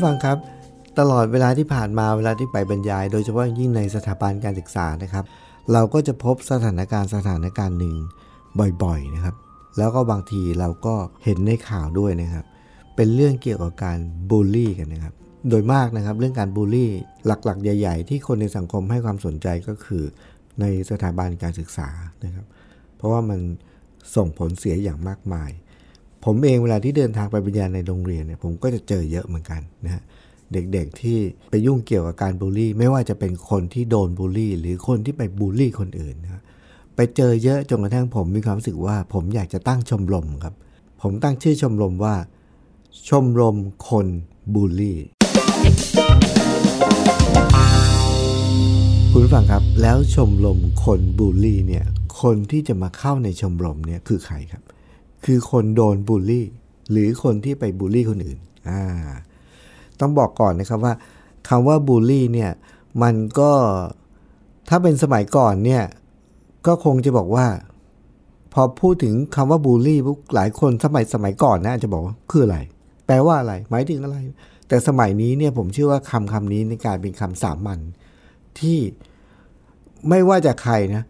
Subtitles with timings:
[0.00, 0.38] ผู้ฟังครับ
[0.98, 5.24] ตลอดเวลาที่ผ่านมาเวลาที่ไปบรรยาย โดยเฉพาะยิ่งในสถาบันการศึกษานะครับ
[5.72, 7.94] เราก็จะพบสถานการณ์สถานการณ์หนึ่ง
[8.82, 9.34] บ่อยๆนะครับ
[9.78, 10.94] แล้วก็บางทีเราก็
[11.24, 12.44] เห็นในข่าวด้วยนะครับ
[12.96, 13.98] เป็นเรื่องเกี่ยวกับการ
[14.30, 15.14] บูลลี่กันนะครับ
[15.48, 16.90] โดยมากนะครับเรื่องการบูลลี่
[17.26, 20.04] หลักๆ ใหญ่ ๆ ที่คนในสังคมให้ความสนใจก็คือ
[20.60, 21.88] ในสถาบันการศึกษา
[22.24, 22.46] นะครับ
[22.96, 23.40] เพราะว่ามัน
[24.16, 25.50] ส่งผลเสียอย่างมากมาย
[26.24, 30.02] ผมเองเวลาที่เดินทางไปบรรยายในโรงเรียนเนี่ยผมก็จะเจอเยอะเหมือนกันนะฮะ
[30.52, 31.18] เด็กๆที่
[31.50, 36.42] ไปยุ่งเกี่ยวกับการบูลลี่ ไม่ว่าจะเป็นคนที่โดนบูลลี่ หรือคนที่ไปบูลลี่คนอื่นนะ
[36.96, 40.54] ไปเจอเยอะจนกระทั่งผมมีความรู้สึกว่า ผมอยากจะตั้งชมรมครับ
[41.02, 42.14] ผมตั้งชื่อชมรมว่า
[43.08, 43.56] ชมรม
[43.88, 44.06] คน
[44.54, 44.98] บูลลี่
[49.12, 51.84] คุณผู้ฟังครับแล้วชมรมคนบูลลี่เนี่ย
[52.22, 54.62] คนที่จะมาเข้าในชมรมเนี่ยคือใครครับ
[55.24, 56.46] คือคนโดนบูลลี่
[56.90, 58.82] หรือคนที่ไปบูลลี่คนอื่นอ่า
[60.00, 60.94] ต้องบอกก่อนนะครับว่า
[61.48, 62.50] คำว่าบูลลี่เนี่ย
[63.02, 63.52] มันก็
[64.68, 65.82] ถ้าเป็นสมัยก่อนเนี่ย
[66.66, 67.46] ก็คงจะบอกว่า
[68.52, 72.58] พอพูดถึงคำว่าบูลลี่ปุ๊บหลายคนสมัยสมัยก่อนนะอาจจะบอกว่าคืออะไร
[73.06, 74.18] แปลว่าอะไร หมายถึงอะไร
[74.68, 77.78] แต่สมัยนี้เนี่ยผมเชื่อว่าคำคำนี้ในการเป็นคำสามัญ
[78.60, 78.78] ที่
[80.08, 81.02] ไม่ว่าจะใครนะ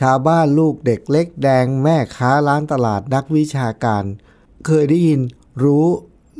[0.00, 4.04] ชาวบ้านลูกเด็กเล็กแดงแม่ค้าร้านตลาดนักวิชาการ
[4.66, 5.20] เคยได้ยิน
[5.64, 5.86] รู้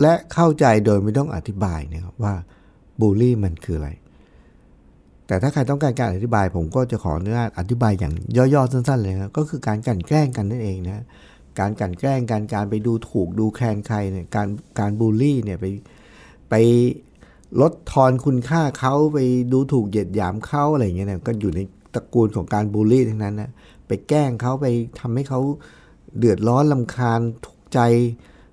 [0.02, 2.34] และเข้าใจโดยไม่ต้องอธิบายนะครับว่า
[3.00, 3.90] บูลลี่มันคืออะไร
[5.26, 11.04] แต่ถ้าใครต้องการการอธิบาย ผมก็จะขออนุญาตอธิบายอย่างย่อๆสั้นๆเลยนะก็คือการกลั่นแกล้งกันนั่นเองนะ
[11.58, 14.48] การกลั่นแกล้งการการไปดูถูกดูแคลนใครเนี่ยการ
[14.78, 15.66] การบูลลี่เนี่ยไป
[16.50, 16.54] ไป
[17.60, 19.18] ลดทอนคุณค่าเขาไป
[19.52, 21.60] ดูถูกเหยียดหยามเขาอะไรอย่างเงี้ยก็อยู่ใน
[21.94, 23.50] ตระกูลของการบูลลี่ทั้งนั้นนะ
[23.86, 24.66] ไปแกล้งเขาไป
[25.00, 25.40] ทำให้เขา
[26.18, 27.78] เดือดร้อนลำคาญทุกข์ใจ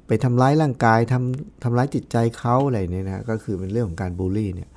[0.08, 4.70] ไปทำร้ายร่างกายทำทำร้ายจิตใจเขาอะไรเนี่ยนะก็คือเป็นเรื่องของการบูลลี่เนี่ย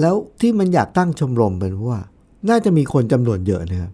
[0.00, 2.00] แล้วที่มันอยากตั้งชมรมเป็นเพราะว่า
[2.48, 3.92] น่าจะมีคนจำนวนเยอะนะครับ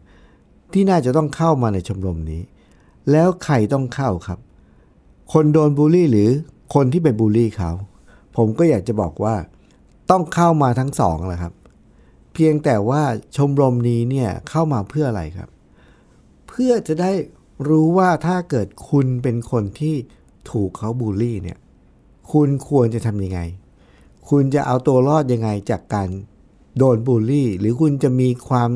[0.73, 2.43] ที่น่าจะต้องเข้ามาในชมรมนี้
[3.11, 4.39] แล้วใครต้องเข้าครับ
[5.33, 6.31] คนโดนบูลลี่หรือ
[6.75, 7.71] คนที่ไปบูลลี่เขา
[8.37, 9.35] ผมก็อยากจะบอกว่า
[10.11, 11.53] ต้องเข้ามาทั้งสองแหละครับ
[12.39, 13.03] พียงแต่ว่า
[13.37, 15.49] ชมรมนี้เนี่ยเข้ามาเพื่ออะไรครับ
[16.49, 17.13] เพื่อจะได้
[17.69, 19.97] รู้ว่าถ้าเกิดคุณเป็นคนที่
[20.51, 21.59] ถูกเขาบูลลี่เนี่ย
[22.33, 23.41] คุณควรจะทำยังไง
[24.29, 26.09] คุณจะเอาตัวรอดยังไงจากการ
[26.79, 28.71] โดนบูลลี่ หรือคุณจะมีความ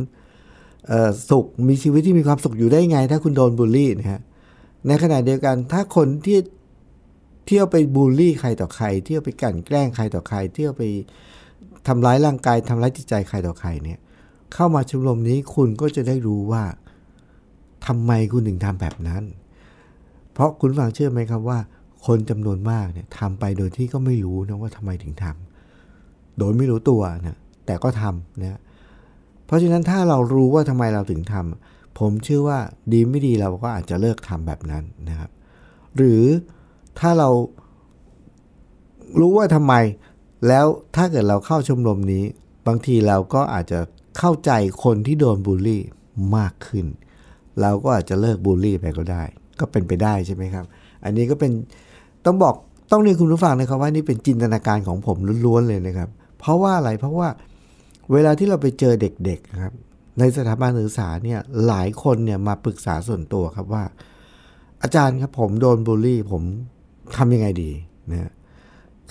[1.31, 4.21] สุขมีชีวิตที่มีความสุขอยู่ได้ไง ถ้าคุณโดนบูลลี่นะฮะ
[4.87, 6.39] ในขณะเดียวกันถ้าคนที่
[7.47, 10.83] เที่ยวไปบูลลี่ใครต่อใคร เที่ยวไปกลั่นแกล้งใครต่อใคร เที่ยวไป
[11.89, 13.99] ทำร้ายร่างกายทำร้ายจิตใจใครต่อใครเนี่ย
[14.55, 16.63] เข้ามาชมรมนี้คุณก็จะได้รู้ว่า
[17.87, 19.23] ทำไมคุณถึงทำแบบนั้น
[20.33, 21.59] เพราะคุณฟังเชื่อไหมครับว่า
[22.07, 28.61] คนจำนวนมากเนี่ยทำไปโดยที่ก็ไม่รู้นะว่าทำไมถึงทำโดยไม่รู้ตัวนะแต่ก็ทำนะ
[29.47, 32.59] เพราะฉะนั้นถ้าเรารู้ว่าทำไมเราถึงทำผมเชื่อว่า
[32.93, 35.31] ดีไม่ดีเราก็อาจจะเลิกทำแบบนั้นนะครับ
[35.97, 36.23] หรือ
[36.99, 37.29] ถ้าเรา
[39.21, 39.75] รู้ว่าทำไม
[40.49, 40.67] แล้ว
[40.97, 42.25] ถ้าเกิดเราเข้าชมรมนี้
[42.67, 43.79] บางทีเราก็อาจจะ
[44.19, 44.51] เข้าใจ
[44.85, 45.83] คนที่โดนบูลลี่
[46.37, 46.87] มากขึ้น
[47.61, 49.23] เราก็อาจจะเลิกบูลลี่ไปก็ได้
[49.61, 50.65] ก็เป็นไปได้ใช่ไหมครับ
[51.05, 51.53] อันนี้ก็เป็น
[52.25, 52.55] ต้องบอก
[52.91, 56.09] ต้องเรียนคุณผู้ฟังนะครับว่านี่เป็นจินตนาการของผมล้วนๆเลยนะครับ
[56.39, 57.29] เพราะว่าอะไรเพราะว่า
[58.13, 59.75] เวลาที่เราไปเจอเด็กๆครับ
[60.19, 63.85] ในสถาบันศึกษาเนี่ยหลายคนเนี่ยมาปรึกษาส่วนตัวครับว่า
[64.83, 66.43] อาจารย์ครับผมโดนบูลลี่ ผม
[67.17, 67.71] ทำยังไงดี
[68.11, 68.33] นะ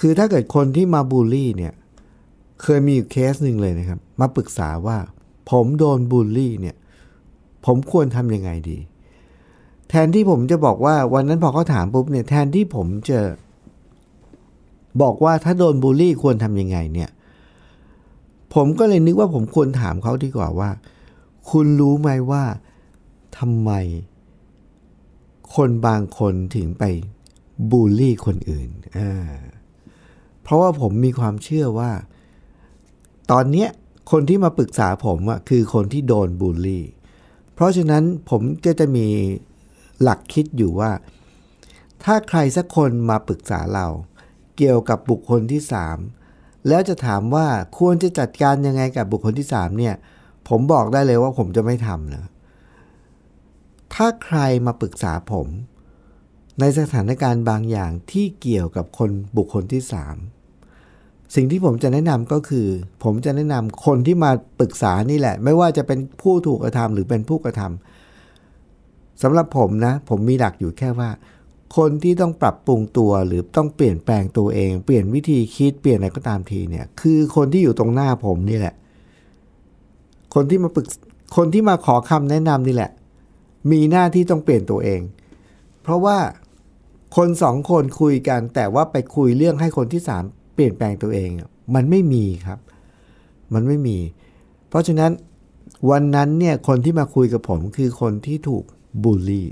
[0.04, 1.74] คือถ้าเกิดคนที่มาบูลลี่เนี่ย
[2.62, 4.98] เคยมีอยู่เคสหนึ่งเลยนะครับ มาปรึกษาว่า
[5.50, 6.76] ผมโดนบูลลี่เนี่ย
[7.66, 8.78] ผมควรทำยังไงดี
[9.90, 13.20] แทนที่ผมจะบอกว่าวันนั้นพอเขาถามปุ๊บเนี่ย แทนที่ผมจะ
[15.02, 17.10] บอกว่าถ้าโดนบูลลี่ควรทำยังไงเนี่ย
[18.54, 20.70] ผมก็เลยนึกว่าผมควรถามเขาดีกว่าว่า
[21.50, 22.44] คุณรู้ไหมว่า
[23.38, 23.72] ทำไม
[25.56, 26.84] คนบางคนถึงไป
[27.72, 29.12] บูลลี่คนอื่นอ่า
[30.44, 31.92] เพราะว่าผมมีความเชื่อว่า
[33.32, 33.70] ตอนเนี้ย
[34.12, 36.86] คนที่มาปรึกษาผมอะคือคนที่โดนบูลลี่
[37.54, 39.08] เพราะฉะนั้นผมก็จะมี
[40.02, 40.92] หลักคิดอยู่ว่า
[42.04, 43.88] ถ้าใครสักคนมาปรึกษาเรา
[44.58, 45.98] เกี่ยวกับบุคคลที่สาม
[46.68, 47.48] แล้วจะถามว่า
[47.78, 49.96] ควรจะจัดการยังไงกับบุคคลที่สามเนี่ย
[50.50, 52.26] ผมบอกได้เลยว่าผมจะไม่ทำนะ
[53.94, 55.48] ถ้าใครมาปรึกษาผม
[56.60, 60.16] ในสถานการณ์บางอย่างที่เกี่ยวกับคนบุคคลที่สาม
[61.36, 62.68] สิ่งที่ผมจะแนะนำก็คือ
[63.04, 71.10] ผมจะแนะนำคนที่มาปรึกษานี่แหละ ไม่ว่าจะเป็นผู้ถูกกระทำหรือเป็นผู้กระทำสำหรับผมนะ ผมมีหลักอยู่แค่ว่า
[71.78, 78.76] คนที่ต้องปรับปรุงตัวหรือต้องเปลี่ยนแปลงตัวเอง เปลี่ยนวิธีคิดเปลี่ยนอะไรก็ตามทีเนี่ย คือคนที่อยู่ตรงหน้าผมนี่แหละ
[80.36, 80.86] คนที่มาปรึก
[81.38, 82.92] คนที่มาขอคำแนะนำนี่แหละ
[83.72, 85.02] มีหน้าที่ต้องเปลี่ยนตัวเอง
[85.82, 86.18] เพราะว่า
[87.18, 90.24] คนสองคนคุยกัน แต่ว่าไปคุยเรื่องให้คนที่สาม
[90.54, 91.30] เปลี่ยนแปลงตัวเอง
[91.76, 92.60] มันไม่มีครับ
[93.54, 93.98] มันไม่มี
[94.70, 95.12] เพราะฉะนั้น
[95.90, 98.64] วันนั้นเนี่ยคนที่มาคุยกับผมคือคนที่ถูก
[99.04, 99.48] บูลลี่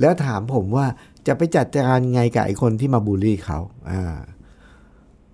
[0.00, 0.86] แล้วถามผมว่า
[1.26, 3.58] จะไปจัดการไงกับไอ้คนที่มาบูลลี่เขา
[3.90, 4.02] อ่า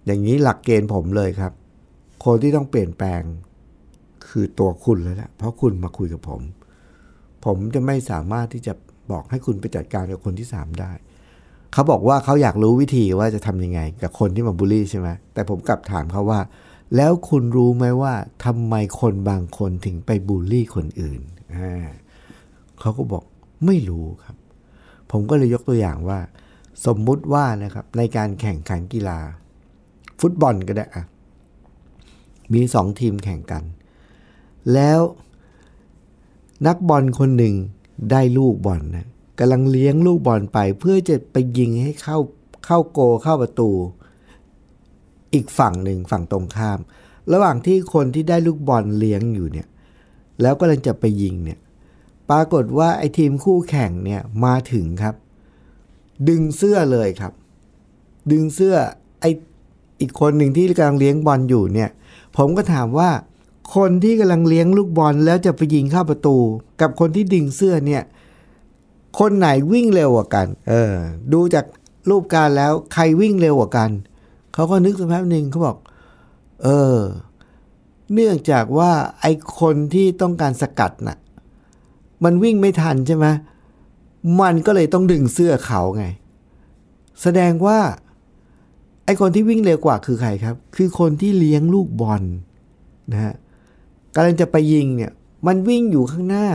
[0.07, 1.53] อย่างนี้หลักเกณฑ์ผมเลยครับ
[2.25, 3.23] คนที่ต้องเปลี่ยนแปลง
[4.29, 6.41] คือตัวคุณแล้วแหละเพราะคุณมาคุยกับผม
[7.45, 8.73] ผมจะไม่สามารถที่จะ
[9.11, 10.93] บอกให้คุณไปจัดการกับคนที่สามได้
[11.73, 16.41] เขาบอกว่าเขาอยากรู้วิธีว่าจะทำยังไง กับคนที่มาบูลลี่ใช่ไหมแต่ผมกลับถามเขาว่า
[16.97, 18.15] แล้วคุณรู้ไหมว่า
[18.45, 21.21] ทำไมคนบางคนถึงไปบูลลี่คนอื่น
[22.81, 23.25] เขาก็บอก
[23.67, 24.37] ไม่รู้ครับ
[25.11, 26.19] ผมก็เลยยกตัวอย่างว่า
[26.87, 29.19] สมมุติว่านะครับ ในการแข่งขันกีฬา
[30.21, 31.05] ฟุตบอลก็ได้อะ
[32.53, 33.65] มีสองทีมแข่งกัน
[34.73, 35.01] แล้ว
[36.67, 37.55] นักบอลคนหนึ่ง
[38.11, 39.07] ได้ลูกบอลนะ
[39.39, 42.19] กำลังเลี้ยงลูกบอลไป เพื่อจะไปยิงให้เข้า
[42.67, 43.71] เข้าโกเข้าประตู
[45.35, 46.79] อีกฝั่งหนึ่งฝั่งตรงข้าม
[47.33, 49.67] ระหว่างที่คนที่ได้ลูกบอลเลี้ยงอยู่เนี่ย
[50.43, 51.59] แล้วก็กำลังจะไปยิงเนี่ย
[52.31, 55.15] ปรากฏว่าไอ้ทีมคู่แข่งเนี่ยมาถึงครับ
[56.29, 57.33] ดึงเสื้อเลยครับ
[58.31, 58.75] ดึงเสื้อ
[59.21, 59.31] ไอ้
[60.01, 61.91] อีกคนหนึ่งที่กำลังเลี้ยงบอลอยู่เนี่ย
[62.37, 63.11] ผมก็ถามว่า
[63.77, 66.37] คนที่กำลังเลี้ยงลูกบอลแล้วจะไปยิงเข้าประตู
[66.81, 68.03] กับคนที่ดึงเสื้อเนี่ย
[69.19, 70.95] คนไหนวิ่งเร็วกว่ากัน เออ
[71.33, 71.65] ดูจาก
[72.09, 73.91] รูปการแล้วใครวิ่งเร็วกว่ากัน
[74.55, 75.77] เขาก็นึกสักแป๊บหนึ่งเขาบอก
[76.63, 76.99] เออ
[78.13, 79.27] เนื่องจากว่าไอ
[79.61, 81.19] คนที่ต้องการสกัดนะ่ะ
[82.25, 83.27] มันวิ่งไม่ทันใช่ไหม
[84.41, 86.05] มันก็เลยต้องดึงเสื้อเขาไง
[87.23, 87.79] แสดงว่า
[89.05, 92.23] ไอคนที่วิ่งเร็วกว่าคือใครครับ คือคนที่เลี้ยงลูกบอล
[93.13, 93.35] นะฮะ
[94.15, 95.13] กำลังจะไปยิงเนี่ย
[95.47, 96.49] มันวิ่งอยู่ข้างหน้า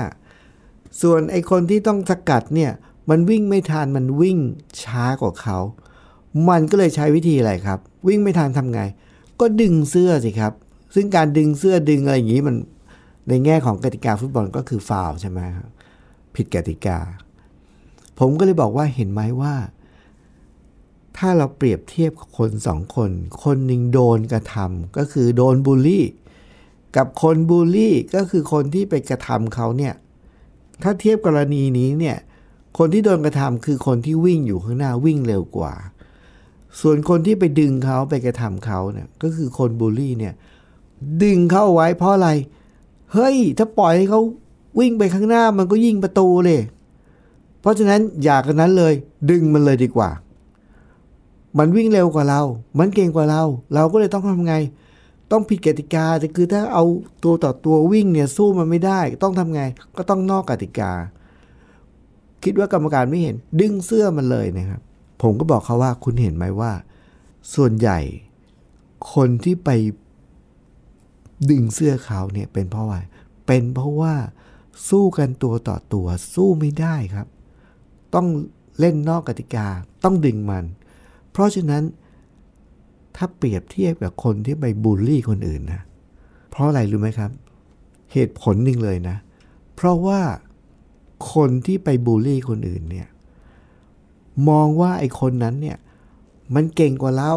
[1.02, 2.72] ส่วนไอคนที่ต้องสกัดเนี่ย
[3.10, 4.38] มันวิ่งไม่ทันมันวิ่ง
[4.84, 5.58] ช้ากว่าเขา
[6.50, 8.82] มันก็เลยใช้วิธีอะไรครับ วิ่งไม่ทันทำไง
[9.40, 10.54] ก็ดึงเสื้อสิครับ
[10.96, 12.56] ซึ่งการดึงเสื้อดึงอะไรอย่างนี้มัน
[13.30, 15.70] ในแง่ของกติกาฟุตบอลก็คือฟาวใช่ไหมครับ
[16.36, 16.98] ผิดกติกา
[18.20, 19.56] ผมก็เลยบอกว่าเห็นไหมว่า
[21.18, 23.12] ถ้าเราเปรียบเทียบกับคนสองคน
[23.44, 26.06] คนหนึ่งโดนกระทำก็คือโดนบูลลี่
[26.98, 29.94] กับคนบูลลี่ก็คือคนที่ไปกระทำเขาเนี่ย
[30.84, 32.18] ถ้าเทียบกรณีนี้เนี่ย
[32.78, 35.74] คนที่โดนกระทำคือคนที่วิ่งอยู่ข้างหน้าวิ่งเร็วกว่า
[36.82, 40.34] ส่วนคนที่ไปดึงเขาไปกระทำเขาเนี่ยก็คือคนบูลลี่เนี่ย
[41.24, 42.30] ดึงเขาไว้เพราะอะไร
[43.14, 44.22] เฮ้ย ถ้าปล่อยให้เขา
[44.80, 46.62] วิ่งไปข้างหน้ามันก็ยิงประตูเลย
[47.62, 48.94] เพราะฉะนั้นอยากกันนั้นเลย
[49.30, 50.10] ดึงมันเลยดีกว่า
[51.58, 52.42] มันวิ่งเร็วกว่าเรา
[52.80, 54.56] มันเก่งกว่าเรา เราก็เลยต้องทำไง
[55.34, 56.84] ต้องผิดกติกาแต่คือถ้าเอา
[57.24, 59.62] ตัวต่อตัววิ่งเนี่ยสู้มันไม่ได้ ต้องทำไง
[59.98, 60.92] ก็ต้องนอกกติกา
[62.44, 64.82] คิดว่ากรรมการไม่เห็น ดึงเสื้อมันเลยนะครับ
[65.22, 66.72] ผมก็บอกเขาว่าคุณเห็นไหมว่า
[67.56, 68.00] ส่วนใหญ่
[69.14, 69.70] คนที่ไป
[71.50, 72.98] ดึงเสื้อเขาเนี่ยเป็นเพราะอะไร
[73.48, 74.16] เป็นเพราะว่า
[74.90, 77.28] สู้กันตัวต่อตัวสู้ไม่ได้ครับ
[78.16, 78.28] ต้อง
[78.80, 79.68] เล่นนอกกติกา
[80.04, 80.66] ต้องดึงมัน
[81.32, 81.84] เพราะฉะนั้น
[83.16, 85.82] ถ้าเปรียบเทียบกับคนที่ไปบูลลี่คนอื่นนะ
[86.50, 87.32] เพราะอะไรรู้ไหมครับ
[88.14, 89.16] เหตุผลหนึ่งเลยนะ
[89.76, 90.22] เพราะว่า
[91.34, 93.08] คนที่ไปบูลลี่คนอื่นเนี่ย
[94.50, 95.78] มองว่าไอ้คนนั้นเนี่ย
[96.56, 97.34] มันเก่งกว่าเรา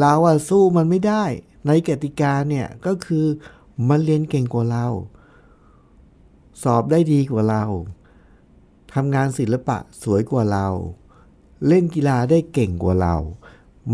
[0.00, 1.24] เราอะสู้มันไม่ได้
[1.66, 3.24] ในกติกาเนี่ยก็คือ
[3.88, 4.86] มันเรียนเก่งกว่าเรา
[6.62, 7.64] สอบได้ดีกว่าเรา
[8.92, 10.66] ทำงานศิลปะสวยกว่าเรา
[11.68, 13.16] เล่นกีฬาได้เก่งกว่าเรา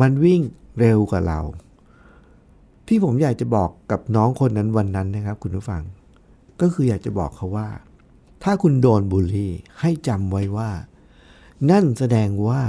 [0.01, 0.43] มันวิ่ง
[0.79, 1.41] เร็วกว่าเรา
[2.87, 5.83] ที่ผมอยากจะบอกกับน้องคนนั้นวันนั้นนะครับ คุณผู้ฟัง
[6.61, 7.69] ก็คืออยากจะบอกเขาว่า
[8.43, 10.71] ถ้าคุณโดนบูลลี่ให้จำไว้ว่า
[11.71, 12.63] นั่นแสดงว่า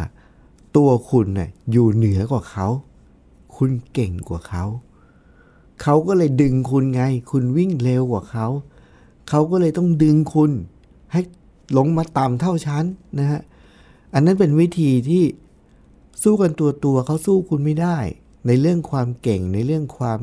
[0.76, 2.68] ตัวคุณเนะ่ยอยู่เหนือกว่าเขา
[3.58, 4.64] คุณเก่งกว่าเขา
[5.82, 8.48] เขาก็เลยดึงคุณไง คุณวิ่งเร็วกว่าเขา
[9.30, 10.52] เขาก็เลยต้องดึงคุณ
[11.12, 11.22] ให้
[11.78, 12.86] ลงมาต่ำเท่าชั้น
[13.20, 13.42] นะฮะ
[14.14, 15.24] อันนั้นเป็นวิธีที่
[16.24, 17.98] สู้กันตัวตัวเขาสู้คุณไม่ได้
[18.48, 20.20] ในเรื่องความเก่งในเรื่องความ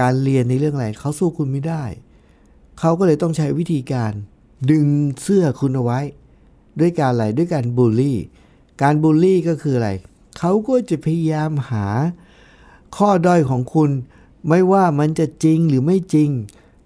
[0.00, 1.84] การเรียนในเรื่องอะไรเขาสู้คุณไม่ได้
[2.80, 4.12] เขาก็เลยต้องใช้วิธีการ
[4.70, 4.86] ดึง
[5.22, 6.00] เสื้อคุณเอาไว้
[6.80, 8.18] ด้วยการอะไรด้วยการบูลลี่
[8.82, 9.90] การบูลลี่ก็คืออะไร
[10.38, 11.86] เขาก็จะพยายามหา
[12.96, 13.90] ข้อด้อยของคุณ
[14.48, 16.30] ไม่ว่ามันจะจริงหรือไม่จริง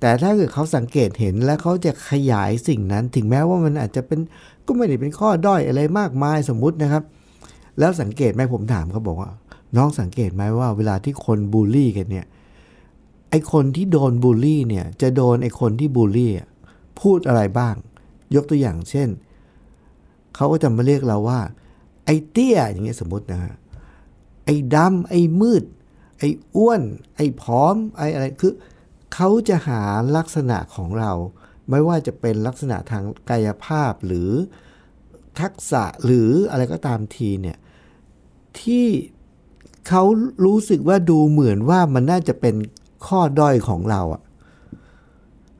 [0.01, 4.21] แต่ถ้าเกิดเขาสังเกตเห็นและเขาจะขยายสิ่งนั้น ถึงแม้ว่ามันอาจจะเป็น
[4.67, 7.03] ก็ไม่ได้เป็นข้อด้อยอะไรมากมายสมมุตินะครับ
[7.79, 9.31] แล้วสังเกตไหมผมถามเขาบอกว่า
[9.77, 12.27] น้องสังเกตไหมว่าเวลาที่คนบูลลี่กันเนี่ย
[13.31, 16.33] ไอคนที่โดนบูลลี่เนี่ยจะโดนไอคนที่บูลลี่
[17.01, 17.75] พูดอะไรบ้าง
[18.35, 19.09] ยกตัวอย่างเช่น
[20.35, 21.41] เขาก็จะมาเรียกเราว่า
[22.05, 23.55] ไอเตี้ยอย่างเงี้ยสมมตินะฮะ
[24.45, 25.65] ไอดำไอมืด
[26.19, 26.23] ไอ
[26.57, 26.83] อ้วน
[27.17, 28.53] ไอ้ผอมไออะไรคือ
[29.15, 29.83] เขาจะหา
[30.17, 31.13] ลักษณะของเรา
[31.71, 34.31] ไม่ว่าจะเป็นลักษณะทางกายภาพหรือ
[35.41, 37.57] ทักษะหรืออะไรก็ตามทีเนี่ย
[38.63, 38.87] ที่
[39.89, 40.03] เขา
[40.45, 42.55] รู้สึกว่าดูเหมือนว่ามันน่าจะเป็น
[43.07, 44.23] ข้อด้อยของเราอะ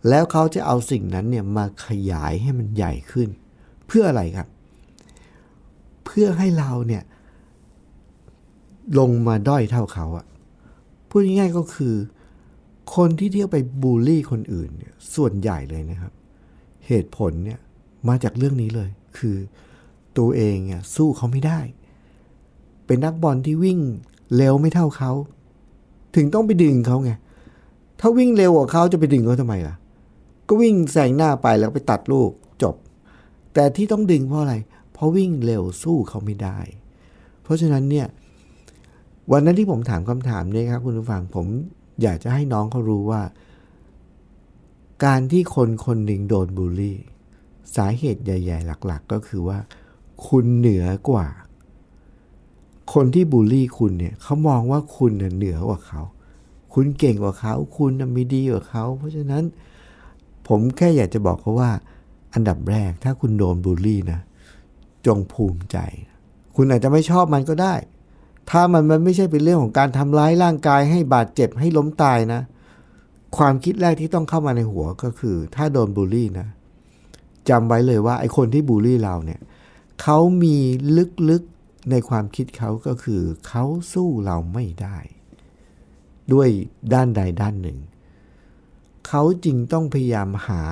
[0.09, 3.29] แล้วเขาจะเอาสิ่งนั้นเนี่ยมาขยายให้มันใหญ่ขึ้น
[3.87, 4.49] เพื่ออะไรครับ
[6.05, 7.03] เพื่อให้เราเนี่ย
[8.99, 10.27] ลงมาด้อยเท่าเขาอะ
[11.09, 11.95] พูดง่ายๆก็คือ
[12.97, 16.13] คนที่เที่ยวไปบูลลี่คนอื่นเนี่ยส่วนใหญ่เลยนะครับ
[16.87, 17.59] เหตุผลเนี่ย
[18.09, 19.37] มาจากเรื่องนี้เลย คือ
[20.19, 21.61] ตัวเองอะสู้เขาไม่ได้
[22.87, 23.79] เป็นนักบอลที่วิ่ง
[24.37, 25.13] เร็วไม่เท่าเขา
[26.17, 27.11] ถึงต้องไปดึงเขาไง
[28.01, 29.75] ถ้าวิ่งเร็วกว่าเขาจะไปดึงเขาทำไมล่ะ
[30.49, 32.31] ก็วิ่งแซงหน้าไปแล้วไปตัดลูก
[32.63, 32.75] จบ
[33.55, 34.55] แต่ที่ต้องดึงเพราะอะไร
[34.93, 36.59] เพราะวิ่งเร็วสู้เขาไม่ได้
[37.43, 38.07] เพราะฉะนั้นเนี่ย
[39.33, 41.47] วันนั้นที่ผมถามคำถามนี้ครับคุณผู้ฟังผม
[42.03, 43.23] อยากจะให้น้องเขารู้ว่า
[45.05, 46.99] การที่คนคนหนึ่งโดนบูลลี่
[47.77, 49.59] สาเหตุใหญ่ ๆ หลัก ๆ ก็คือว่า
[50.27, 51.27] คุณเหนือกว่า
[52.93, 56.03] คนที่บูลลี่คุณเนี่ยเขามองว่าคุณเหนือกว่าเขา
[56.75, 59.45] คุณเก่งกว่าเขา คุณมีดีกว่าเขา เพราะฉะนั้น
[60.49, 61.71] ผมแค่อยากจะบอกเขาว่า
[62.35, 64.21] อันดับแรกถ้าคุณโดนบูลลี่นะ
[65.07, 65.79] จงภูมิใจ
[66.57, 67.75] คุณอาจจะไม่ชอบมันก็ได้
[68.51, 72.41] ถ้ามันมันไม่ใช่เป็นเรื่องของการทำร้ายร่างกายให้บาดเจ็บให้ล้มตายนะ
[73.37, 76.47] ความคิดแรกที่ต้องเข้ามาในหัวก็คือ ถ้าโดนบูลลี่นะ
[77.49, 79.41] จำไว้เลยว่าไอ้คนที่บูลลี่เราเนี่ย
[80.03, 80.57] เขามี
[81.31, 81.56] ลึกๆ
[81.91, 84.99] ในความคิดเขาก็คือเขาสู้เราไม่ได้
[86.33, 86.49] ด้วย
[86.93, 87.79] ด้านใดด้านหนึ่ง
[89.09, 90.63] เขาจึงต้องพยายามหา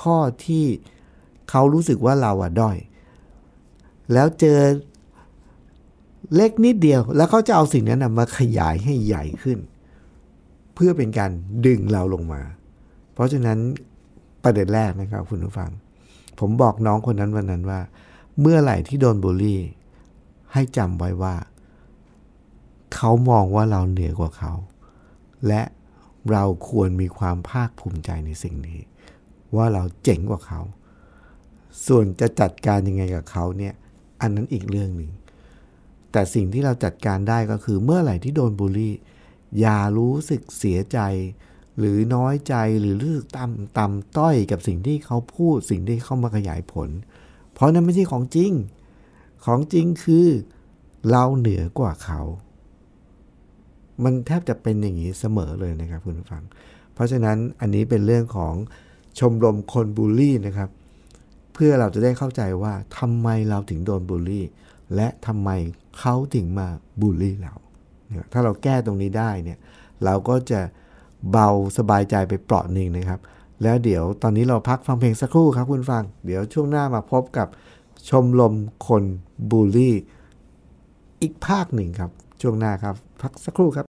[0.00, 0.64] ข้อที่
[1.50, 2.76] เขารู้สึกว่าเราอะด้อย
[4.12, 4.58] แล้วเจอ
[6.34, 9.58] เล็กนิดเดียว แล้วเขาจะเอาสิ่งนั้นมาขยายให้ใหญ่ขึ้น
[10.74, 11.30] เพื่อเป็นการ
[11.66, 12.42] ดึงเราลงมา
[13.14, 13.58] เพราะฉะนั้น
[14.44, 15.70] ประเด็นแรกนะครับคุณผู้ฟัง
[16.38, 17.80] ผมบอกน้องคนนั้นวันนั้นว่า
[18.40, 19.60] เมื่อไหร่ที่โดนบูลลี่
[20.52, 21.34] ให้จำไว้ว่า
[22.94, 24.52] เขามองว่าเราเหนือกว่าเขา
[25.46, 25.62] และ
[26.30, 28.80] เราควรมีความภาคภูมิใจในสิ่งนี้
[29.56, 30.60] ว่าเราเจ๋งกว่าเขา
[31.86, 33.74] ส่วนจะจัดการยังไงกับเขาเนี่ย
[34.20, 35.10] อันนั้นอีกเรื่องหนึ่ง
[36.12, 38.94] แต่สิ่งที่เราจัดการได้ก็คือเมื่อไหร่ที่โดนบูลลี่
[39.60, 40.98] อย่ารู้สึกเสียใจ
[41.78, 46.88] หรือน้อยใจหรือรู้สึกต่ำต่ำต้อยกับสิ่งที่เขาพูดสิ่งที่เขามาขยายผล
[47.52, 48.52] เพราะนั้นไม่ใช่ของจริง
[49.44, 50.26] ของจริงคือ
[51.10, 52.20] เราเหนือกว่าเขา
[54.04, 56.42] มันแทบจะเป็นอย่างนี้เสมอเลยนะครับคุณผู้ฟัง
[56.94, 58.54] เพราะฉะนั้นอันนี้เป็นเรื่องของ
[59.18, 60.70] ชมรมคนบูลลี่นะครับ
[61.54, 64.44] เพื่อเราจะได้เข้าใจว่าทำไมเราถึงโดนบูลลี่
[64.94, 65.50] และทำไม
[65.98, 66.68] เขาถึงมา
[67.00, 67.54] บูลลี่เรา
[68.32, 69.58] ถ้าเราแก้ตรงนี้ได้เนี่ย
[70.04, 70.60] เราก็จะ
[71.30, 73.20] เบาสบายใจไปเปราะหนึ่งนะครับ
[73.62, 77.48] แล้วเดี๋ยวตอนนี้เราพักฟังเพลงสักครู่ครับคุณฟัง เดี๋ยวช่วงหน้ามาพบกับ
[78.08, 78.54] ชมรม
[78.86, 79.04] คน
[79.50, 79.94] บูลลี่
[81.22, 83.86] อีกภาคหนึ่งครับ ช่วงหน้าครับ พักสักครู่ครับ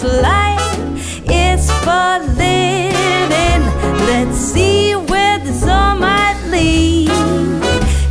[0.00, 3.62] Cause life is for living.
[4.08, 7.10] Let's see where this all might lead.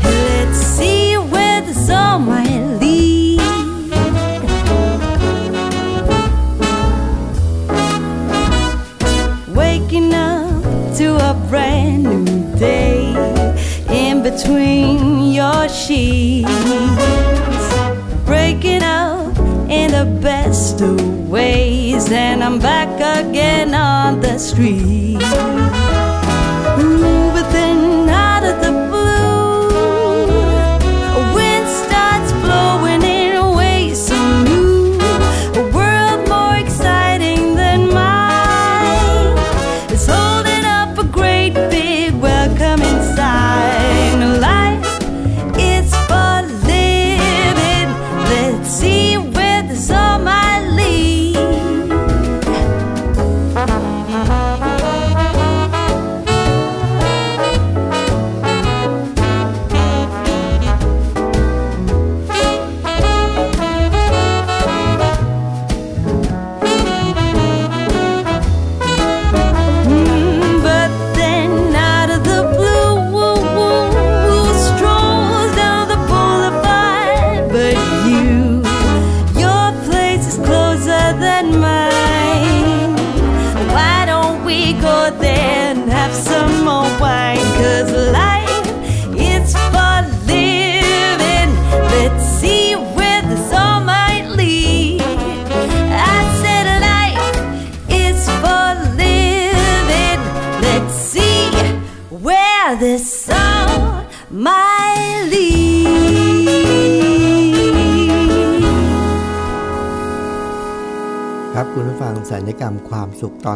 [0.03, 3.41] Let's see where this all might lead.
[9.47, 13.15] Waking up to a brand new day
[13.89, 16.51] in between your sheets.
[18.27, 19.18] Breaking out
[19.69, 25.78] in the best of ways, and I'm back again on the street.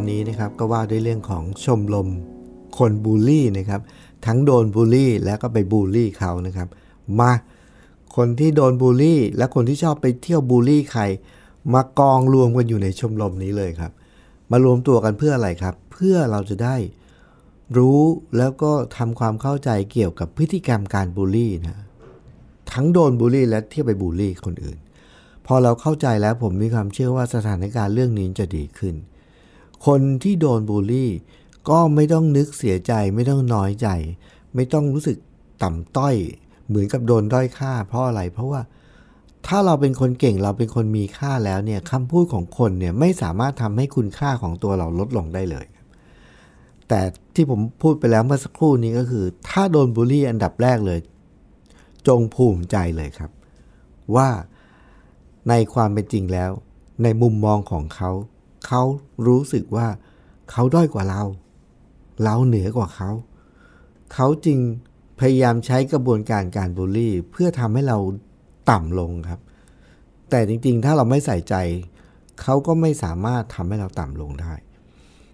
[0.04, 2.10] อนนี้นะครับก็ว่าด้วยเรื่องของชมรม
[2.78, 3.82] คนบูลลี่นะครับ
[4.26, 6.68] ทั้งโดนบูลลี่แล้วก็ไปบูลลี่เขานะครับ
[7.20, 7.32] มา
[8.16, 11.04] คนที่โดนบูลลี่ และคนที่ชอบไปเที่ยวบูลลี่ใคร
[11.74, 13.92] มากองรวมกันอยู่ในชมรมนี้เลยครับ
[14.52, 16.76] มารวมตัวกันเพื่ออะไรครับ เพื่อเราจะได้
[17.78, 18.02] รู้
[18.38, 21.78] แล้วก็ทำความเข้าใจเกี่ยวกับพฤติกรรมการบูลลี่นะ
[22.72, 24.78] ทั้งโดนบูลลี่และเที่ยวไปบูลลี่คนอื่น
[25.46, 28.96] พอเราเข้าใจแล้วผมมีความเชื่อว่าสถานการณ์เรื่องนี้จะดีขึ้น
[29.86, 31.12] คนที่โดนบูลลี่
[31.70, 33.88] ก็ไม่ต้องนึกเสียใจไม่ต้องน้อยใจ
[34.56, 35.18] ไม่ต้องรู้สึก
[35.64, 36.16] ต่ำต้อย
[36.68, 38.62] เหมือนกับโดนด้อยค่า เพราะอะไรเพราะว่า
[39.48, 45.66] ถ้าเราเป็นคนเก่งเราเป็นคนมีค่าแล้วเนี่ยคำพูดของคนเนี่ยไม่สามารถทำให้คุณค่าของตัวเราลดลงได้เลย
[46.88, 47.02] แต่
[47.36, 51.00] ที่ผมพูดไปแล้วเมื่อสักครู่นี้ก็คือ ถ้าโดนบูลลี่อันดับแรกเลย
[52.08, 53.32] จงภูมิใจเลยครับ
[54.16, 54.30] ว่า
[55.50, 56.52] ในความเป็นจริงแล้ว
[57.04, 58.12] ในมุมมองของเขา
[58.68, 58.82] เขา
[59.28, 59.88] รู้สึกว่า
[60.52, 61.24] เขาด้อยกว่าเรา
[62.24, 63.10] เราเหนือกว่าเขา
[64.14, 64.60] เขาจึง
[65.20, 67.98] พยายามใช้กระบวนการการบูลลี่ เพื่อทำให้เรา
[68.72, 69.42] ต่ำลงครับ
[70.30, 71.56] แต่จริงๆ ถ้าเราไม่ใส่ใจ
[72.42, 74.54] เขาก็ไม่สามารถทำให้เราต่ำลงได้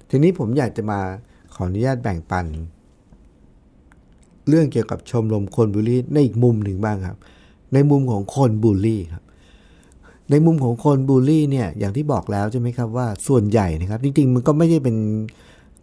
[0.09, 0.99] ทีนี้ผมอยากจะมา
[1.53, 2.45] ขออนุญาตแบ่งปัน
[4.47, 7.17] เรื่องเกี่ยวกับชมรมคนบูลลี่ในอีกมุมหนึ่งบ้างครับ
[7.73, 9.23] ในมุมของคนบูลลี่ครับ
[10.29, 14.97] ในมุมของคนบูลลี่เนี่ยอย่างที่บอกแล้วใช่ไหมครับว่าส่วนใหญ่นะครับ จริงๆ มันก็ไม่ใช่เป็น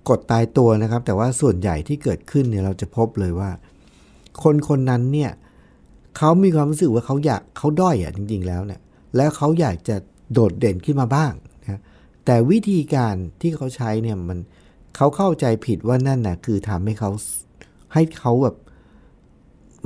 [0.09, 3.50] กฎตายตัวนะครับ แต่ว่าส่วนใหญ่ที่เกิดขึ้นเนี่ยเราจะพบเลยว่า
[4.42, 5.32] คนคนนั้นเนี่ย
[6.16, 8.80] เขามีความรู้สึกว่าเขาอยากเขาด้อยอะจริง ๆ แล้วเนี่ย
[9.16, 9.96] แล้วเขาอยากจะ
[10.32, 11.32] โดดเด่นขึ้นมาบ้าง
[11.62, 11.80] นะ
[12.24, 14.38] แต่วิธีการที่เขาใช้เนี่ยมัน
[14.96, 17.11] เขาเข้าใจผิดว่านั่นน่ะคือทำให้เขา
[17.92, 18.56] ให้เขาแบบ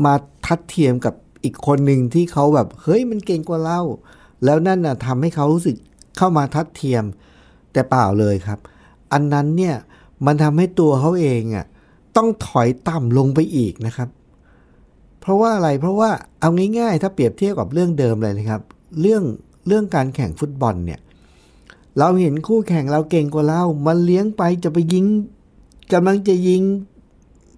[0.04, 0.14] มา
[0.46, 3.80] ทัดเทียมกับอีกคนหนึ่งที่เขาแบบเฮ้ยมันเก่งกว่าเรา
[4.44, 5.76] แล้วนั่นน่ะทำให้เขารู้สึก
[6.16, 7.04] เข้ามาทัดเทียม
[7.72, 8.58] แต่เปล่าเลยครับ
[9.12, 9.74] อันนั้นเนี่ย
[10.26, 11.66] มันทำให้ตัวเขาเองอะ
[12.16, 14.08] ต้องถอยต่ำลงไปอีกนะครับ
[15.20, 18.60] เพราะว่าอะไรเพราะว่าเอาง่ายๆ ถ้าเปรียบเทียบกับเรื่องเดิมเลยนะครับ
[19.00, 19.22] เรื่อง
[19.66, 21.00] เรื่องการแข่งฟุตบอลเนี่ย
[21.98, 25.04] เราเห็นคู่แข่งเราเก่งกว่าเรา มันเลี้ยงไปจะไปยิง
[25.92, 26.62] กำลังจะยิง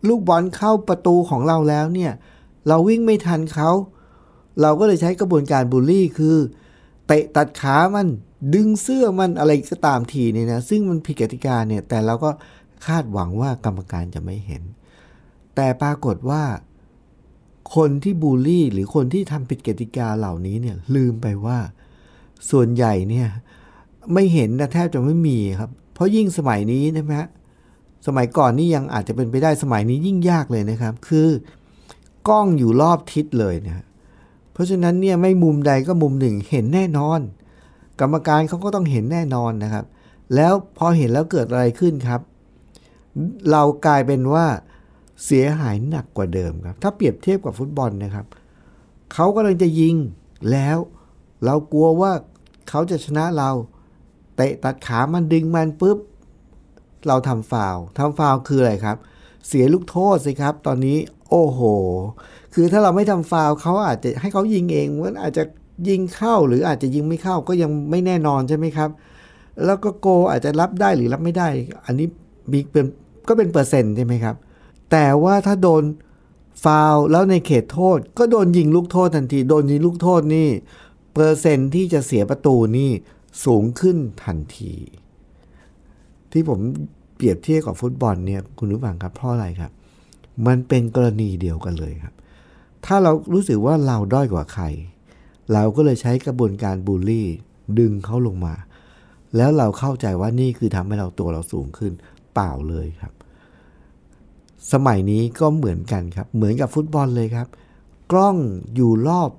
[0.08, 2.12] ลูกบอลเข้าประตูของเราแล้วเนี่ย
[2.68, 3.70] เราวิ่งไม่ทันเขา
[4.60, 6.36] เราก็เลยใช้กระบวนการบูลลี่คือ
[7.06, 8.08] เตะตัดขามัน
[8.54, 12.30] ดึงเสื้อมันอะไรก็ตามทีเนี่ยนะซึ่งมันผิดกติกาเนี่ยแต่เราก็
[12.86, 14.62] คาดหวังว่ากรรมการจะไม่เห็น
[15.54, 16.42] แต่ปรากฏว่า
[17.74, 21.58] คนที่บูลลี่หรือคนที่ทำผิดกติกาเหล่านี้เนี่ยลืมไปว่า
[22.50, 23.28] ส่วนใหญ่เนี่ย
[24.12, 27.28] ไม่เห็นนะแทบจะไม่มีครับ เพราะยิ่งสมัยนี้นะฮะ
[28.06, 31.28] สมัยก่อนนี่ยังอาจจะเป็นไปได้สมัยนี้ยิ่งยากเลยนะครับ คือ
[32.28, 33.84] กล้องอยู่รอบทิศเลยนะฮะ
[34.52, 37.20] เพราะฉะนั้นเนี่ยไม่มุมใดก็มุมหนึ่งเห็นแน่นอน
[38.00, 39.84] กรรมการเขาก็ต้องเห็นแน่นอนนะครับ
[40.34, 42.20] แล้วพอเห็นแล้วเกิดอะไรขึ้นครับ
[43.50, 44.46] เรากลายเป็นว่า
[45.24, 48.26] เสียหายหนักกว่าเดิมครับ ถ้าเปรียบเทียบกับฟุตบอลนะครับ
[49.12, 49.94] เขากำลังจะยิง
[50.50, 50.78] แล้ว
[51.44, 52.12] เรากลัวว่า
[52.68, 53.50] เขาจะชนะเรา
[54.36, 55.98] เตะตัดขามันดึงมันปุ๊บ
[57.06, 58.96] เราทำฟาวทำฟาวคืออะไรครับ
[59.46, 60.98] เสียลูกโทษสิครับ ตอนนี้
[61.30, 61.60] โอ้โห
[62.54, 65.44] คือถ้าเราไม่ทำฟาวเขาอาจจะให้เขายิงเองมันอาจจะ
[65.88, 68.90] ยิงเข้าหรืออาจจะยิงไม่เข้าก็ยังไม่แน่นอนใช่ไหมครับ
[69.64, 71.48] แล้วก็โกอาจจะรับได้หรือรับไม่ได้
[71.86, 72.06] อันนี้
[72.52, 72.86] มีเป็น
[73.28, 74.36] ก็เป็นเปอร์เซ็นต์ใช่ไหมครับ
[74.90, 75.82] แต่ว่าถ้าโดน
[76.64, 80.48] ฟาวแล้วในเขตโทษ ก็โดนยิงลูกโทษทันที โดนยิงลูกโทษนี่
[81.14, 82.90] เปอร์เซ็นต์ที่จะเสียประตูนี่
[83.44, 84.74] สูงขึ้นทันที
[86.32, 86.60] ที่ผม
[87.16, 89.72] เปรียบเทียบกับฟุตบอลเนี่ยคุณผู้ฟังครับเพราะอะไรครับ
[90.46, 92.14] มันเป็นกรณีเดียวกันเลยครับ
[92.86, 94.64] ถ้าเรารู้สึกว่าเราด้อยกว่าใคร
[95.52, 97.28] เราก็เลยใช้กระบวนการบูลลี่
[97.78, 98.54] ดึงเขาลงมา
[99.36, 101.92] แล้วเราเข้าใจว่านี่คือทำให้เราตัวเราสูงขึ้น
[102.34, 103.12] เปล่าเลยครับ
[104.72, 107.48] สมัยนี้ก็เหมือนกันครับ เหมือนกับฟุตบอลเลยครับ
[108.12, 108.36] กล้อง
[108.74, 109.30] อยู่รอบ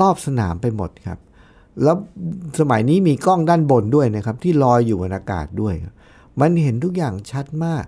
[0.00, 1.18] รอบสนามไปหมดครับ
[1.82, 1.96] แล้ว
[2.60, 5.74] สมัยนี้มีกล้องด้านบนด้วยนะครับ ที่ลอยอยู่บนอากาศด้วย
[6.40, 7.86] มันเห็นทุกอย่างชัดมาก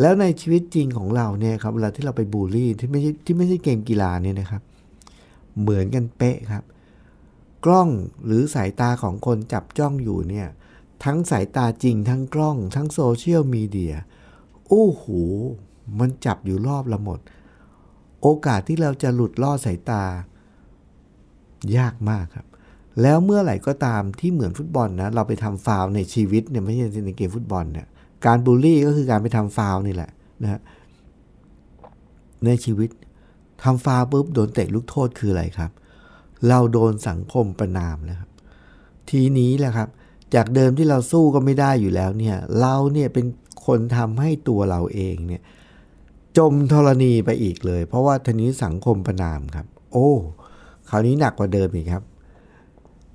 [0.00, 4.62] แล้วในชีวิตจริงของเราเนี่ยครับเวลาที่เราไปบูลลี่ที่ไม่ใช่ที่ไม่ใช่เกมกีฬาเนี่ยนะครับ
[5.60, 6.64] เหมือนกันเป๊ะครับ
[7.64, 7.88] กล้อง
[8.26, 10.48] หรือสายตาของคนจับจ้องอยู่เนี่ย
[11.04, 13.94] ทั้งสายตาจริงทั้งกล้อง ทั้งโซเชียลมีเดีย
[14.68, 15.04] โอ้โห
[15.98, 17.20] มันจับอยู่รอบเราหมด
[18.22, 20.02] โอกาสที่เราจะหลุดลอดสายตา
[21.76, 22.46] ยากมากครับ
[23.02, 27.86] แล้วเมื่อไหร่ก็ตามที่เหมือนฟุตบอลนะเราไปทำฟาวในชีวิตเนี่ยไม่ใช่ในเกมฟุตบอลเนี่ย
[28.26, 30.10] การบูลลี่ก็คือการไปทำฟาวล์นี่แหละ
[30.42, 30.60] นะฮะ
[32.46, 32.90] ในชีวิต
[33.62, 35.70] ทำฟาวล์ปุ๊บโดนเตะลูกโทษคืออะไรครับ
[36.48, 38.28] เราโดนสังคมประนามนะครับ
[39.10, 39.88] ทีนี้แหละครับ
[40.34, 43.26] จากเดิมที่เราสู้ก็ไม่ได้อยู่แล้วเนี่ย เราเนี่ยเป็น
[43.66, 45.42] คนทำให้ตัวเราเองเนี่ย
[46.38, 50.10] จมธรณีไปอีกเลย เพราะว่าทีนี้สังคมประนามครับ โอ้
[50.88, 52.04] คราวนี้หนักกว่าเดิมอีกครับ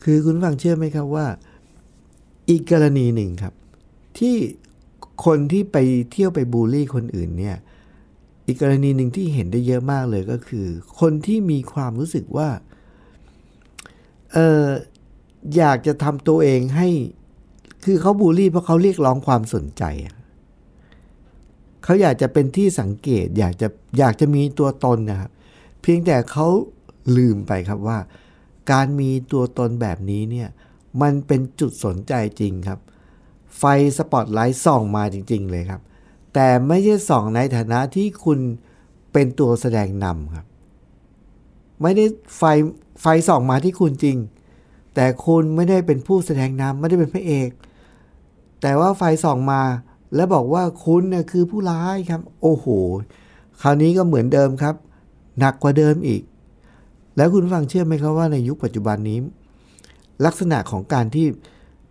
[0.03, 1.25] คือคุณฟังเชื่อไหมครับว่า
[2.49, 3.53] อีกกรณีหนึ่งครับ
[4.17, 4.35] ที่
[5.25, 5.77] คนที่ไป
[6.11, 7.57] เที่ยวไปบูลลี่คนอื่นเนี่ย
[8.45, 10.65] อีกกรณีหนึ่งที่เห็นได้เยอะมากเลยก็คือ
[10.99, 12.49] คนที่มีความรู้สึกว่า
[14.33, 14.65] เออ
[15.55, 16.89] อยากจะทำตัวเองให้
[17.85, 19.83] คือเขาบูลลี่เพราะเขาเรียกร้องความสนใจ
[21.83, 23.67] เขาอยากจะเป็นที่สังเกต อยากจะ
[23.99, 25.31] อยากจะมีตัวตนนะครับ
[25.81, 26.47] เพียงแต่เขา
[27.17, 27.99] ลืมไปครับว่า
[28.71, 30.49] การมีตัวตนแบบนี้เนี่ย
[31.01, 32.79] มันเป็นจุดสนใจจริงครับ
[33.57, 33.63] ไฟ
[33.97, 35.81] สปอตไลท์ส่องมาจริง ๆ เลยครับ
[36.33, 38.39] แต่ไม่ใช่ส่องในฐานะที่คุณ
[39.13, 40.45] เป็นตัวแสดงนำครับ
[41.81, 42.05] ไม่ได้
[42.37, 42.43] ไฟ
[43.01, 44.17] ไฟส่องมาที่คุณจริง
[44.95, 47.49] แต่คุณไม่ได้เป็นผู้แสดงนำไม่ได้เป็นพระเอก
[48.61, 49.61] แต่ว่าไฟส่องมา
[50.15, 52.65] แล้วบอกว่าคุณเนี่ยคือผู้ร้ายครับ โอ้โห
[53.61, 54.75] คราวนี้ก็เหมือนเดิมครับ
[55.39, 56.21] หนักกว่าเดิมอีก
[57.17, 59.19] แล้วคุณฟังเชื่อไหมครับว่าในยุคปัจจุบันนี้
[60.25, 61.25] ลักษณะของการที่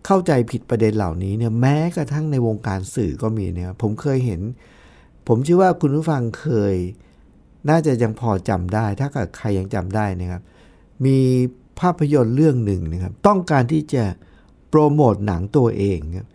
[0.07, 4.41] เข้าใจผิดประเด็นเหล่านี้เนี่ยแม้กระทั่งในวงการสื่อก็มีเนี่ยผมเคยเห็น
[5.27, 6.75] ผมเชื่อว่าคุณผู้ฟังเคย
[7.69, 10.41] น่าจะยังพอจำได้ ถ้าเกิดใครยังจำได้นะครับ
[11.05, 11.17] มี
[11.79, 14.03] ภาพยนตร์เรื่องหนึ่งนะครับ ต้องการที่จะ
[14.69, 16.27] โปรโมทหนังตัวเองครับ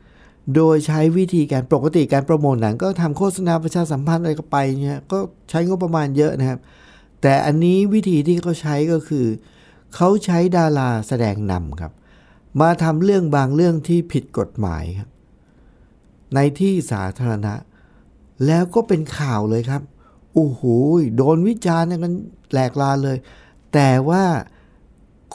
[0.55, 5.19] โดยใช้วิธีการปกติการโปรโมทหนังก็ทำโฆษณาประชาสัมพันธ์อะไรก็ไปเนี่ยก็
[5.51, 6.59] ใช้งบประมาณเยอะนะครับ
[7.23, 9.27] แต่อันนี้วิธีที่เขาใช้ก็คือ
[9.95, 11.93] เขาใช้ดาราแสดงนำครับ
[12.61, 15.09] มาทำเรื่องบางเรื่องที่ผิดกฎหมายครับ
[16.35, 17.55] ในที่สาธารณะ
[18.47, 19.83] แล้วก็เป็นข่าวเลยครับ
[20.33, 20.63] โอ้โห
[21.17, 22.15] โดนวิจารณ์กัน
[22.53, 23.17] แหลกลาเลย
[23.75, 24.25] แต่ว่า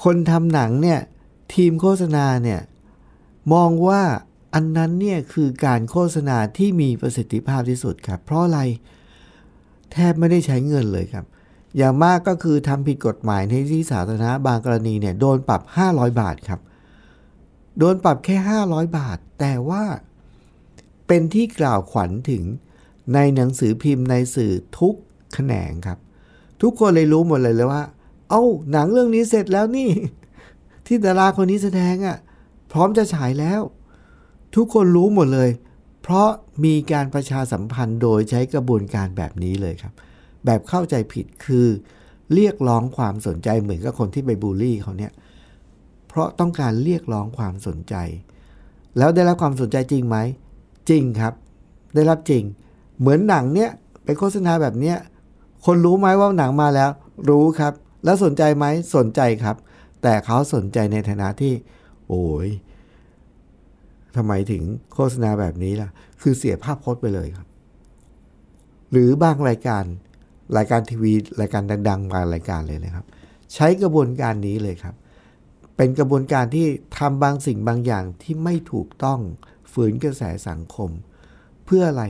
[0.04, 1.00] คนทำหนังเนี่ย
[1.54, 2.62] ทีมโฆษณาเนี่ย
[3.54, 4.02] มองว่า
[4.54, 8.60] อันนั้นเนี่ยคือการโฆษณาที่มีประสิทธิภาพที่สุดครับ เพราะอะไร
[9.92, 11.26] แทบไม่ได้ใช้เงินเลยครับ
[11.78, 16.60] อย่างมากก็คือทำผิดกฎหมายในที่สาธารณะบางกรณีเนี่ยโดนปรับ 500 บาทครับ
[17.78, 18.38] โดนปรับแค่
[18.68, 19.84] 500 บาท แต่ว่า
[21.08, 22.44] เป็นที่กล่าวขวัญถึง
[23.14, 24.96] ในหนังสือพิมพ์ในสื่อทุก
[25.34, 26.00] แขนงครับ
[26.62, 27.84] ทุกคนเลยรู้หมดเลยเลยว่า
[28.30, 29.90] เอ้าหนังเรื่องนี้เสร็จแล้วนี่
[30.86, 32.18] ที่ดาราคนนี้แสดงอะ่ะ
[32.72, 33.62] พร้อมจะฉายแล้ว
[34.56, 35.50] ทุกคนรู้หมดเลย
[36.02, 36.30] เพราะ
[36.66, 39.94] มีการประชาสัมพันธ์โดยใช้กระบวนการแบบนี้เลยครับ
[40.46, 41.68] แบบเข้าใจผิดคือ
[42.34, 45.12] เรียกร้องความสนใจเหมือนกับคนที่ไปบูลลี่เขาเนี่ย
[46.18, 47.96] ราะต้องการเรียกร้องความสนใจ
[48.98, 50.18] แล้วได้รับความสนใจจริงไหม
[50.90, 51.34] จริงครับ
[51.96, 52.44] ได้รับจริง
[53.00, 53.72] เหมือนหนังเนี่ย
[54.04, 54.98] ไปโฆษณาแบบเนี้ย
[55.66, 56.90] คนรู้ไหมว่าหนังมาแล้ว
[57.30, 57.74] รู้ครับ
[58.06, 59.56] แล้วสนใจไหมสนใจครับ
[60.04, 61.54] แต่เขาสนใจในฐานะที่
[62.08, 62.50] โอ้ย
[64.16, 65.90] ทำไมถึงโฆษณาแบบนี้ล่ะ
[66.22, 67.48] คือเสียภาพพจน์ไปเลยครับ
[68.92, 69.84] หรือบางรายการ
[70.58, 73.06] รายการทีวี รายการดังๆบางรายการเลยนะครับ
[73.54, 74.96] ใช้กระบวนการนี้เลยครับ
[75.78, 79.20] เป็นกระบวนการที่ทำบางสิ่งบางอย่างที่ไม่ถูกต้อง
[79.72, 80.90] ฝืนกระแสสังคม
[81.66, 82.04] เพื่ออะไร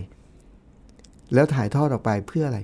[1.33, 2.59] แล้วถ่ายทอดออกไปเพื่ออะไร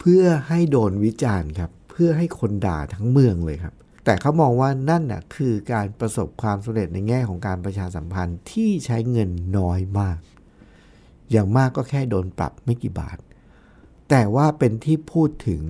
[0.00, 10.18] เพื่อให้โดนวิจารณ์ครับ เพื่อให้คนด่าทั้งเมืองเลยครับ แต่เขามองว่านั่นน่ะคือการประสบความสำเร็จในแง่ของการประชาสัมพันธ์ที่ใช้เงินน้อยมาก
[11.30, 13.18] อย่างมากก็แค่โดนปรับไม่กี่บาท
[14.10, 15.62] แต่ว่าเป็นที่พูดถึง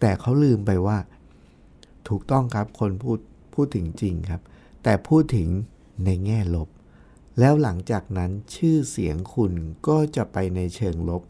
[0.00, 0.98] แต่เขาลืมไปว่า
[2.08, 3.18] ถูกต้องครับคนพูด
[3.54, 4.42] พูดถึงจริงครับ
[4.82, 5.48] แต่พูดถึง
[6.04, 6.68] ในแง่ลบ
[7.38, 9.52] แล้วหลังจากนั้นชื่อเสียงคุณ
[9.88, 11.22] ก็จะไปในเชิงลบ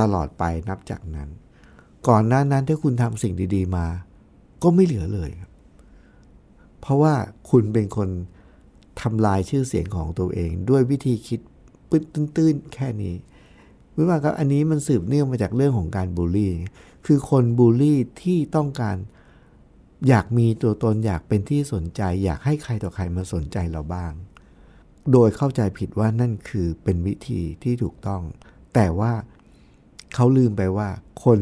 [0.00, 1.28] ตลอดไปนับจากนั้น
[2.08, 3.86] ก่อนหน้านั้นถ้าคุณทำสิ่งดีๆมา
[4.62, 5.50] ก็ไม่เหลือเลยครับ
[6.80, 7.14] เพราะว่า
[7.50, 8.08] คุณเป็นคน
[9.00, 11.40] ทำลายชื่อเสียงของตัวเองด้วยวิธีคิด
[11.88, 12.02] ปื้น
[12.36, 13.14] ตื้นๆแค่นี้
[13.92, 16.52] คุณว่าครับอันนี้มันสืบเนื่องมาจากเรื่องของการบูลลี่
[17.06, 18.96] คือคนบูลลี่ที่ต้องการ
[20.08, 24.12] อยากมีตัวตนอยากเป็นที่สนใจ อยากให้ใครต่อใครมาสนใจเราบ้าง
[25.12, 28.22] โดยเข้าใจผิดว่านั่นคือเป็นวิธีที่ถูกต้อง
[28.74, 29.12] แต่ว่า
[30.14, 30.88] เขาลืมไปว่า
[31.24, 31.38] คน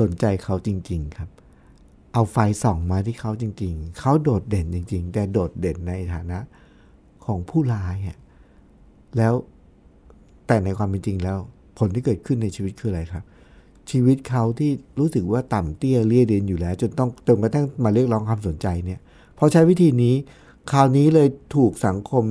[0.00, 1.30] สนใจเขาจริง ๆครับ
[2.12, 6.38] เอาไฟส่องมาที่เขาจริง ๆ เขาโดดเด่นจริง ๆ แต่โดดเด่นในฐานะ
[7.24, 7.96] ของผู้ร้าย
[9.16, 9.34] แล้ว
[10.46, 11.38] แต่ในความเป็นจริงแล้ว
[11.78, 13.24] ผลที่เกิดขึ้นในชีวิตคืออะไรครับ
[13.90, 19.00] ชีวิตเขาที่รู้สึกว่าต่ำเตี้ยเลี่ยดินอยู่แล้ว จนต้องจนกระทั่งมาเรียกร้องความสนใจเนี่ย
[19.38, 20.14] พอใช้วิธีนี้
[20.70, 22.24] คราวนี้เลยถูกสังคม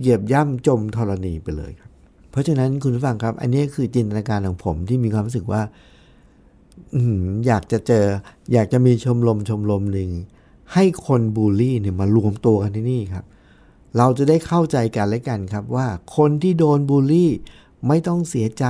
[0.00, 1.90] เหยียบย่ำจมธรณีไปเลยครับ
[2.30, 5.62] เพราะฉะนั้นคุณผู้ฟังครับ อันนี้คือจินตนาการของผมที่มีความรู้สึกว่า
[7.46, 8.04] อยากจะเจอ
[8.52, 10.10] อยากจะมีชมรมชมรมหนึ่ง
[10.74, 13.24] ให้คนบูลลี่เนี่ยมารวมตัวกันที่นี่ครับ
[13.96, 17.30] เราจะได้เข้าใจกันและกันครับว่า คนที่โดนบูลลี่
[17.86, 18.64] ไม่ต้องเสียใจ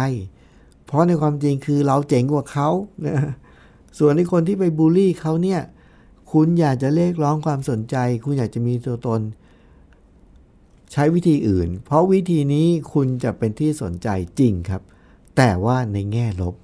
[0.88, 2.68] เพราะในความจริงคือเราเจ๋งกว่าเขา
[3.06, 3.18] นะ
[3.98, 5.60] ส่วนในคนที่ไปบูลลี่เขาเนี่ย
[6.32, 9.20] คุณอยากจะเรียกร้องความสนใจ คุณอยากจะมีตัวตน
[10.92, 14.82] ใช้วิธีอื่น เพราะวิธีนี้คุณจะเป็นที่สนใจจริงครับ
[15.36, 16.54] แต่ว่าในแง่ลบ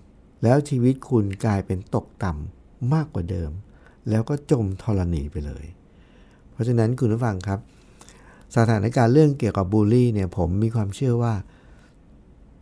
[0.42, 3.50] แล้วชีวิตคุณกลายเป็นตกต่ำมากกว่าเดิม
[4.08, 5.64] แล้วก็จมธรณีไปเลย
[6.50, 7.60] เพราะฉะนั้นคุณผู้ฟังครับ
[8.56, 11.34] สถานการณ์เรื่องเกี่ยวกับบูลลี่เนี่ยผมมีความเชื่อว่า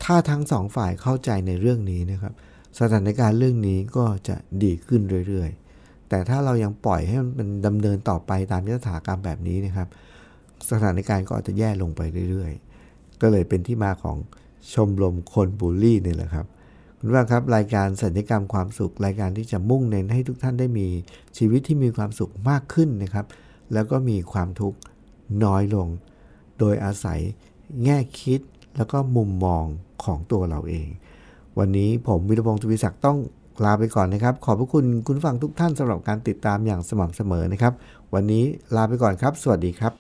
[0.05, 2.33] ถ้าทั้งสองฝ่ายเข้าใจในเรื่องนี้นะครับ
[2.81, 9.89] สถานการณ์เรื่องนี้ก็จะดีขึ้นเรื่อยๆ แต่ถ้าเรายังปล่อยให้มันดำเนินต่อไปตามยถากรรมแบบนี้นะครับ
[10.71, 14.17] สถานการณ์ก็อาจจะแย่ลงไปเรื่อยๆ ก็เลยเป็นที่มาของ
[14.75, 16.47] ชมรมคนบูลลี่นี่แหละครับ
[16.99, 20.89] คุณว่าครับรายการสัญญกรรมความสุขรายการที่จะมุ่งเน้นให้ทุกท่านได้มี
[21.39, 23.27] ชีวิตที่มีความสุขมากขึ้นนะครับ
[23.73, 24.79] แล้วก็มีความทุกข์
[25.45, 25.89] น้อยลง
[26.59, 27.21] โดยอาศัย
[27.85, 28.41] แง่คิด
[28.77, 29.65] แล้วก็มุมมอง
[30.05, 30.89] ของตัวเราเอง
[31.59, 33.19] วันนี้ผมวิรพงศ์ทวีศักดิ์ต้อง
[33.65, 37.73] ลาไปก่อนนะครับ ขอบพระคุณคุณผู้ฟังทุกท่านสำหรับการติดตามอย่างสม่ำเสมอนะครับ
[38.15, 38.45] วันนี้
[38.77, 39.93] ลาไปก่อนครับ สวัสดีครับ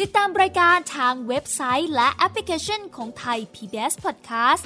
[0.00, 4.64] ติดตามรายการทางเว็บไซต์และแอปพลิเคชันของไทย PBS Podcast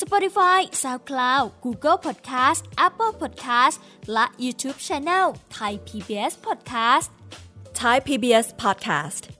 [0.00, 3.76] Spotify SoundCloud Google Podcast Apple Podcast
[4.12, 5.26] และ YouTube Channel
[5.58, 7.08] Thai PBS Podcast
[7.80, 9.39] Thai PBS Podcast.